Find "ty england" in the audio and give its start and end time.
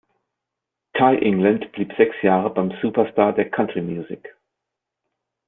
0.97-1.73